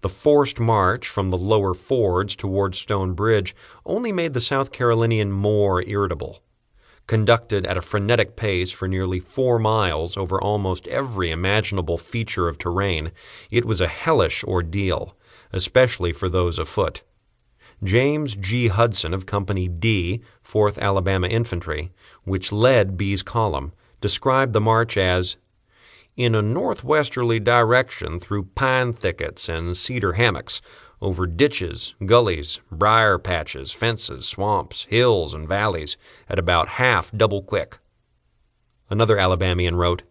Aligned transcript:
The 0.00 0.08
forced 0.08 0.60
march 0.60 1.08
from 1.08 1.30
the 1.30 1.36
lower 1.36 1.74
fords 1.74 2.36
toward 2.36 2.76
Stone 2.76 3.14
Bridge 3.14 3.54
only 3.84 4.12
made 4.12 4.32
the 4.32 4.40
South 4.40 4.70
Carolinian 4.70 5.32
more 5.32 5.82
irritable. 5.82 6.40
Conducted 7.08 7.66
at 7.66 7.76
a 7.76 7.82
frenetic 7.82 8.36
pace 8.36 8.70
for 8.70 8.86
nearly 8.86 9.18
four 9.18 9.58
miles 9.58 10.16
over 10.16 10.40
almost 10.40 10.86
every 10.86 11.30
imaginable 11.32 11.98
feature 11.98 12.46
of 12.46 12.58
terrain, 12.58 13.10
it 13.50 13.64
was 13.64 13.80
a 13.80 13.88
hellish 13.88 14.44
ordeal, 14.44 15.16
especially 15.52 16.12
for 16.12 16.28
those 16.28 16.60
afoot. 16.60 17.02
James 17.82 18.36
G. 18.36 18.68
Hudson 18.68 19.14
of 19.14 19.26
Company 19.26 19.66
D, 19.68 20.22
4th 20.46 20.78
Alabama 20.78 21.26
Infantry, 21.28 21.90
which 22.24 22.52
led 22.52 22.96
Bee's 22.96 23.22
column, 23.22 23.72
described 24.00 24.52
the 24.52 24.60
march 24.60 24.96
as 24.96 25.36
in 26.18 26.34
a 26.34 26.42
northwesterly 26.42 27.38
direction 27.38 28.18
through 28.18 28.42
pine 28.42 28.92
thickets 28.92 29.48
and 29.48 29.76
cedar 29.76 30.14
hammocks, 30.14 30.60
over 31.00 31.28
ditches, 31.28 31.94
gullies, 32.04 32.60
briar 32.72 33.20
patches, 33.20 33.72
fences, 33.72 34.26
swamps, 34.26 34.82
hills, 34.90 35.32
and 35.32 35.46
valleys 35.46 35.96
at 36.28 36.36
about 36.36 36.70
half 36.70 37.12
double 37.12 37.40
quick. 37.40 37.78
Another 38.90 39.16
Alabamian 39.16 39.76
wrote, 39.76 40.02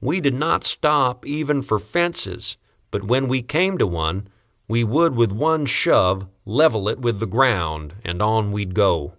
We 0.00 0.20
did 0.20 0.34
not 0.34 0.62
stop 0.62 1.26
even 1.26 1.62
for 1.62 1.80
fences, 1.80 2.56
but 2.92 3.02
when 3.02 3.26
we 3.26 3.42
came 3.42 3.76
to 3.78 3.88
one, 3.88 4.28
we 4.68 4.84
would 4.84 5.16
with 5.16 5.32
one 5.32 5.66
shove 5.66 6.28
level 6.44 6.88
it 6.88 7.00
with 7.00 7.18
the 7.18 7.26
ground, 7.26 7.94
and 8.04 8.22
on 8.22 8.52
we'd 8.52 8.72
go. 8.72 9.14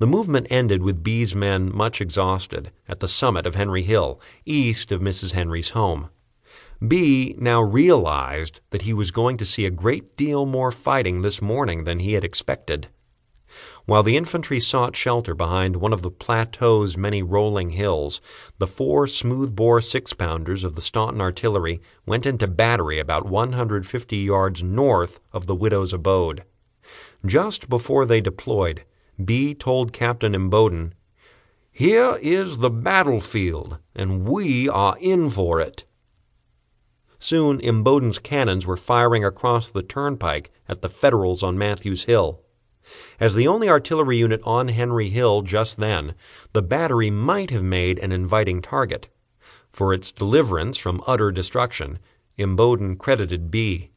The 0.00 0.06
movement 0.06 0.46
ended 0.48 0.82
with 0.82 1.04
Bee's 1.04 1.34
men 1.34 1.70
much 1.76 2.00
exhausted 2.00 2.70
at 2.88 3.00
the 3.00 3.06
summit 3.06 3.44
of 3.46 3.54
Henry 3.54 3.82
Hill, 3.82 4.18
east 4.46 4.90
of 4.90 5.02
Mrs. 5.02 5.32
Henry's 5.32 5.70
home. 5.70 6.08
Bee 6.80 7.34
now 7.36 7.60
realized 7.60 8.60
that 8.70 8.82
he 8.82 8.94
was 8.94 9.10
going 9.10 9.36
to 9.36 9.44
see 9.44 9.66
a 9.66 9.70
great 9.70 10.16
deal 10.16 10.46
more 10.46 10.72
fighting 10.72 11.20
this 11.20 11.42
morning 11.42 11.84
than 11.84 11.98
he 11.98 12.14
had 12.14 12.24
expected. 12.24 12.88
While 13.84 14.02
the 14.02 14.16
infantry 14.16 14.58
sought 14.58 14.96
shelter 14.96 15.34
behind 15.34 15.76
one 15.76 15.92
of 15.92 16.00
the 16.00 16.10
plateau's 16.10 16.96
many 16.96 17.22
rolling 17.22 17.70
hills, 17.70 18.22
the 18.56 18.66
four 18.66 19.06
smooth-bore 19.06 19.82
six-pounders 19.82 20.64
of 20.64 20.76
the 20.76 20.80
Staunton 20.80 21.20
artillery 21.20 21.82
went 22.06 22.24
into 22.24 22.46
battery 22.46 22.98
about 22.98 23.26
150 23.26 24.16
yards 24.16 24.62
north 24.62 25.20
of 25.30 25.44
the 25.46 25.54
widow's 25.54 25.92
abode. 25.92 26.44
Just 27.26 27.68
before 27.68 28.06
they 28.06 28.22
deployed, 28.22 28.84
Bee 29.24 29.54
told 29.54 29.92
Captain 29.92 30.34
Imboden, 30.34 30.92
Here 31.70 32.18
is 32.20 32.58
the 32.58 32.70
battlefield, 32.70 33.78
and 33.94 34.28
we 34.28 34.68
are 34.68 34.96
in 35.00 35.30
for 35.30 35.60
it. 35.60 35.84
Soon 37.18 37.60
Imboden's 37.60 38.18
cannons 38.18 38.64
were 38.64 38.76
firing 38.76 39.24
across 39.24 39.68
the 39.68 39.82
turnpike 39.82 40.50
at 40.68 40.80
the 40.80 40.88
Federals 40.88 41.42
on 41.42 41.58
Matthews 41.58 42.04
Hill. 42.04 42.40
As 43.20 43.34
the 43.34 43.46
only 43.46 43.68
artillery 43.68 44.16
unit 44.16 44.40
on 44.44 44.68
Henry 44.68 45.10
Hill 45.10 45.42
just 45.42 45.76
then, 45.76 46.14
the 46.52 46.62
battery 46.62 47.10
might 47.10 47.50
have 47.50 47.62
made 47.62 47.98
an 47.98 48.10
inviting 48.10 48.62
target. 48.62 49.08
For 49.70 49.92
its 49.92 50.10
deliverance 50.10 50.78
from 50.78 51.02
utter 51.06 51.30
destruction, 51.30 51.98
Imboden 52.38 52.96
credited 52.98 53.50
Bee. 53.50 53.90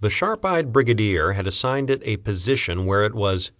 The 0.00 0.10
sharp 0.10 0.44
eyed 0.44 0.72
brigadier 0.72 1.32
had 1.32 1.46
assigned 1.46 1.90
it 1.90 2.00
a 2.04 2.16
position 2.16 2.86
where 2.86 3.04
it 3.04 3.14
was 3.14 3.52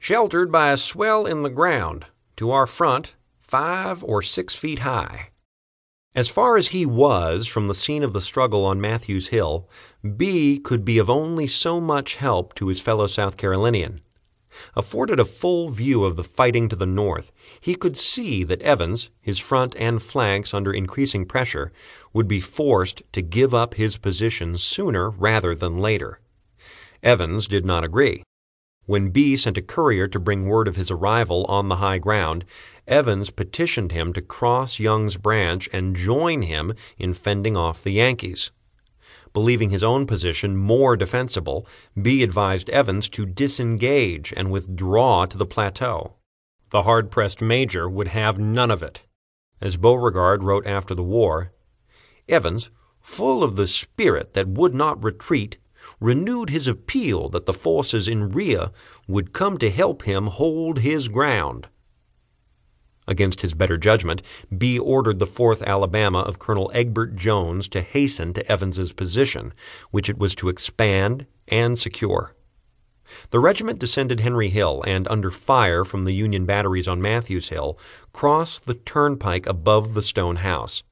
sheltered 0.00 0.50
by 0.50 0.72
a 0.72 0.76
swell 0.76 1.26
in 1.26 1.42
the 1.42 1.50
ground, 1.50 2.06
to 2.34 2.50
our 2.50 2.66
front, 2.66 3.14
five 3.38 4.02
or 4.02 4.22
six 4.22 4.54
feet 4.54 4.80
high. 4.80 5.28
As 6.14 6.28
far 6.28 6.56
as 6.56 6.68
he 6.68 6.84
was 6.84 7.46
from 7.46 7.68
the 7.68 7.74
scene 7.74 8.02
of 8.02 8.14
the 8.14 8.20
struggle 8.20 8.64
on 8.64 8.80
Matthews 8.80 9.28
Hill, 9.28 9.68
Bee 10.16 10.58
could 10.58 10.84
be 10.84 10.98
of 10.98 11.10
only 11.10 11.46
so 11.46 11.80
much 11.80 12.16
help 12.16 12.54
to 12.54 12.68
his 12.68 12.80
fellow 12.80 13.06
South 13.06 13.36
Carolinian. 13.36 14.00
Afforded 14.74 15.20
a 15.20 15.24
full 15.24 15.68
view 15.68 16.04
of 16.04 16.16
the 16.16 16.24
fighting 16.24 16.68
to 16.70 16.76
the 16.76 16.86
north, 16.86 17.30
he 17.60 17.74
could 17.74 17.96
see 17.96 18.42
that 18.44 18.62
Evans, 18.62 19.10
his 19.20 19.38
front 19.38 19.76
and 19.76 20.02
flanks 20.02 20.52
under 20.52 20.72
increasing 20.72 21.26
pressure, 21.26 21.72
would 22.12 22.26
be 22.26 22.40
forced 22.40 23.02
to 23.12 23.22
give 23.22 23.54
up 23.54 23.74
his 23.74 23.96
position 23.96 24.56
sooner 24.58 25.10
rather 25.10 25.54
than 25.54 25.76
later. 25.76 26.20
Evans 27.02 27.46
did 27.46 27.64
not 27.64 27.84
agree. 27.84 28.24
When 28.90 29.10
Bee 29.10 29.36
sent 29.36 29.56
a 29.56 29.62
courier 29.62 30.08
to 30.08 30.18
bring 30.18 30.48
word 30.48 30.66
of 30.66 30.74
his 30.74 30.90
arrival 30.90 31.44
on 31.44 31.68
the 31.68 31.76
high 31.76 31.98
ground, 31.98 32.44
Evans 32.88 33.30
petitioned 33.30 33.92
him 33.92 34.12
to 34.14 34.20
cross 34.20 34.80
Young's 34.80 35.16
branch 35.16 35.68
and 35.72 35.94
join 35.94 36.42
him 36.42 36.74
in 36.98 37.14
fending 37.14 37.56
off 37.56 37.84
the 37.84 37.92
Yankees. 37.92 38.50
Believing 39.32 39.70
his 39.70 39.84
own 39.84 40.08
position 40.08 40.56
more 40.56 40.96
defensible, 40.96 41.68
Bee 42.02 42.24
advised 42.24 42.68
Evans 42.70 43.08
to 43.10 43.26
disengage 43.26 44.34
and 44.36 44.50
withdraw 44.50 45.24
to 45.24 45.38
the 45.38 45.46
plateau. 45.46 46.16
The 46.70 46.82
hard 46.82 47.12
pressed 47.12 47.40
major 47.40 47.88
would 47.88 48.08
have 48.08 48.40
none 48.40 48.72
of 48.72 48.82
it. 48.82 49.02
As 49.60 49.76
Beauregard 49.76 50.42
wrote 50.42 50.66
after 50.66 50.96
the 50.96 51.04
war, 51.04 51.52
Evans, 52.28 52.72
full 53.00 53.44
of 53.44 53.54
the 53.54 53.68
spirit 53.68 54.34
that 54.34 54.48
would 54.48 54.74
not 54.74 55.00
retreat, 55.04 55.58
renewed 55.98 56.50
his 56.50 56.66
appeal 56.66 57.28
that 57.30 57.46
the 57.46 57.52
forces 57.52 58.06
in 58.06 58.30
rear 58.30 58.70
would 59.08 59.32
come 59.32 59.58
to 59.58 59.70
help 59.70 60.02
him 60.02 60.26
hold 60.26 60.80
his 60.80 61.08
ground. 61.08 61.68
Against 63.08 63.40
his 63.40 63.54
better 63.54 63.76
judgment, 63.76 64.22
Bee 64.56 64.78
ordered 64.78 65.18
the 65.18 65.26
4th 65.26 65.64
Alabama 65.64 66.20
of 66.20 66.38
Colonel 66.38 66.70
Egbert 66.72 67.16
Jones 67.16 67.66
to 67.68 67.80
hasten 67.80 68.32
to 68.34 68.50
Evans's 68.50 68.92
position, 68.92 69.52
which 69.90 70.08
it 70.08 70.18
was 70.18 70.34
to 70.36 70.48
expand 70.48 71.26
and 71.48 71.76
secure. 71.76 72.36
The 73.30 73.40
regiment 73.40 73.80
descended 73.80 74.20
Henry 74.20 74.48
Hill 74.48 74.84
and, 74.86 75.08
under 75.08 75.32
fire 75.32 75.84
from 75.84 76.04
the 76.04 76.14
Union 76.14 76.46
batteries 76.46 76.86
on 76.86 77.02
Matthews 77.02 77.48
Hill, 77.48 77.76
crossed 78.12 78.66
the 78.66 78.74
turnpike 78.74 79.46
above 79.46 79.94
the 79.94 80.02
stone 80.02 80.36
house. 80.36 80.84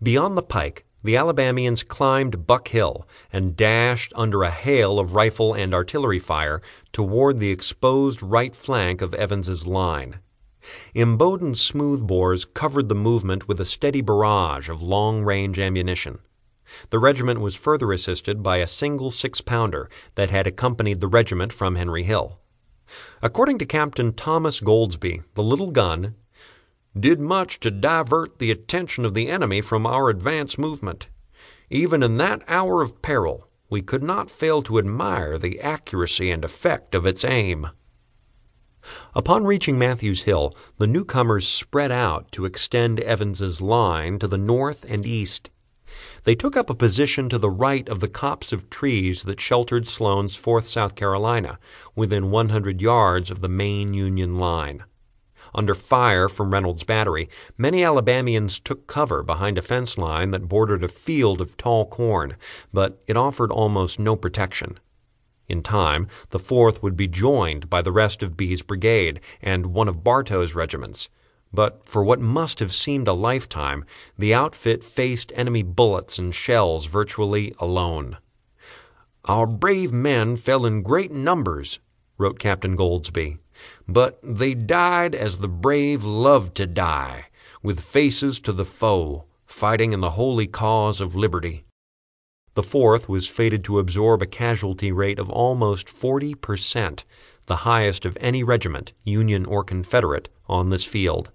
Beyond 0.00 0.36
the 0.38 0.42
pike, 0.42 0.85
the 1.06 1.16
Alabamians 1.16 1.84
climbed 1.84 2.46
Buck 2.46 2.68
Hill 2.68 3.06
and 3.32 3.56
dashed 3.56 4.12
under 4.16 4.42
a 4.42 4.50
hail 4.50 4.98
of 4.98 5.14
rifle 5.14 5.54
and 5.54 5.72
artillery 5.72 6.18
fire 6.18 6.60
toward 6.92 7.38
the 7.38 7.50
exposed 7.50 8.22
right 8.22 8.54
flank 8.54 9.00
of 9.00 9.14
Evans's 9.14 9.66
line. 9.66 10.18
Imboden's 10.96 11.60
smoothbores 11.60 12.44
covered 12.52 12.88
the 12.88 12.94
movement 12.96 13.46
with 13.46 13.60
a 13.60 13.64
steady 13.64 14.00
barrage 14.00 14.68
of 14.68 14.82
long-range 14.82 15.60
ammunition. 15.60 16.18
The 16.90 16.98
regiment 16.98 17.40
was 17.40 17.54
further 17.54 17.92
assisted 17.92 18.42
by 18.42 18.56
a 18.56 18.66
single 18.66 19.12
six-pounder 19.12 19.88
that 20.16 20.30
had 20.30 20.48
accompanied 20.48 21.00
the 21.00 21.06
regiment 21.06 21.52
from 21.52 21.76
Henry 21.76 22.02
Hill. 22.02 22.40
According 23.22 23.58
to 23.58 23.66
Captain 23.66 24.12
Thomas 24.12 24.60
Goldsby, 24.60 25.22
the 25.34 25.42
little 25.42 25.70
gun 25.70 26.16
did 26.98 27.20
much 27.20 27.60
to 27.60 27.70
divert 27.70 28.38
the 28.38 28.50
attention 28.50 29.04
of 29.04 29.14
the 29.14 29.28
enemy 29.28 29.60
from 29.60 29.86
our 29.86 30.08
advance 30.08 30.56
movement. 30.56 31.08
Even 31.68 32.02
in 32.02 32.16
that 32.16 32.42
hour 32.48 32.80
of 32.80 33.02
peril, 33.02 33.48
we 33.68 33.82
could 33.82 34.02
not 34.02 34.30
fail 34.30 34.62
to 34.62 34.78
admire 34.78 35.36
the 35.38 35.60
accuracy 35.60 36.30
and 36.30 36.44
effect 36.44 36.94
of 36.94 37.04
its 37.04 37.24
aim. 37.24 37.68
Upon 39.14 39.44
reaching 39.44 39.78
Matthews 39.78 40.22
Hill, 40.22 40.56
the 40.78 40.86
newcomers 40.86 41.48
spread 41.48 41.90
out 41.90 42.30
to 42.32 42.44
extend 42.44 43.00
Evans's 43.00 43.60
line 43.60 44.18
to 44.20 44.28
the 44.28 44.38
north 44.38 44.84
and 44.88 45.04
east. 45.04 45.50
They 46.22 46.36
took 46.36 46.56
up 46.56 46.70
a 46.70 46.74
position 46.74 47.28
to 47.30 47.38
the 47.38 47.50
right 47.50 47.88
of 47.88 48.00
the 48.00 48.08
copse 48.08 48.52
of 48.52 48.70
trees 48.70 49.24
that 49.24 49.40
sheltered 49.40 49.88
Sloan's 49.88 50.36
4th 50.36 50.66
South 50.66 50.94
Carolina, 50.94 51.58
within 51.94 52.30
100 52.30 52.80
yards 52.80 53.30
of 53.30 53.40
the 53.40 53.48
main 53.48 53.92
Union 53.92 54.38
line. 54.38 54.84
Under 55.56 55.74
fire 55.74 56.28
from 56.28 56.52
Reynolds 56.52 56.84
Battery, 56.84 57.30
many 57.56 57.82
Alabamians 57.82 58.60
took 58.60 58.86
cover 58.86 59.22
behind 59.22 59.56
a 59.56 59.62
fence 59.62 59.96
line 59.96 60.30
that 60.32 60.48
bordered 60.48 60.84
a 60.84 60.88
field 60.88 61.40
of 61.40 61.56
tall 61.56 61.86
corn, 61.86 62.36
but 62.74 63.02
it 63.06 63.16
offered 63.16 63.50
almost 63.50 63.98
no 63.98 64.16
protection. 64.16 64.78
In 65.48 65.62
time, 65.62 66.08
the 66.28 66.38
Fourth 66.38 66.82
would 66.82 66.94
be 66.94 67.08
joined 67.08 67.70
by 67.70 67.80
the 67.80 67.90
rest 67.90 68.22
of 68.22 68.36
Bee's 68.36 68.60
brigade 68.60 69.18
and 69.40 69.66
one 69.66 69.88
of 69.88 70.04
Bartow's 70.04 70.54
regiments. 70.54 71.08
But 71.54 71.88
for 71.88 72.04
what 72.04 72.20
must 72.20 72.58
have 72.58 72.74
seemed 72.74 73.08
a 73.08 73.14
lifetime, 73.14 73.86
the 74.18 74.34
outfit 74.34 74.84
faced 74.84 75.32
enemy 75.34 75.62
bullets 75.62 76.18
and 76.18 76.34
shells 76.34 76.84
virtually 76.84 77.54
alone. 77.58 78.18
Our 79.24 79.46
brave 79.46 79.90
men 79.90 80.36
fell 80.36 80.66
in 80.66 80.82
great 80.82 81.12
numbers, 81.12 81.78
wrote 82.18 82.38
Captain 82.38 82.76
Goldsby, 82.76 83.38
but 83.88 84.18
they 84.22 84.54
died 84.54 85.14
as 85.14 85.38
the 85.38 85.48
brave 85.48 86.04
love 86.04 86.54
to 86.54 86.66
die, 86.66 87.26
with 87.62 87.80
faces 87.80 88.40
to 88.40 88.52
the 88.52 88.64
foe, 88.64 89.24
fighting 89.46 89.92
in 89.92 90.00
the 90.00 90.10
holy 90.10 90.46
cause 90.46 91.00
of 91.00 91.14
liberty. 91.14 91.64
The 92.54 92.62
fourth 92.62 93.08
was 93.08 93.28
fated 93.28 93.64
to 93.64 93.78
absorb 93.78 94.22
a 94.22 94.26
casualty 94.26 94.90
rate 94.90 95.18
of 95.18 95.28
almost 95.28 95.88
40 95.88 96.34
per 96.36 96.56
cent, 96.56 97.04
the 97.46 97.56
highest 97.56 98.04
of 98.04 98.16
any 98.20 98.42
regiment, 98.42 98.92
Union 99.04 99.44
or 99.44 99.62
Confederate, 99.62 100.28
on 100.48 100.70
this 100.70 100.84
field. 100.84 101.30